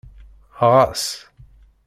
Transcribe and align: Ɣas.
Ɣas. 0.71 1.05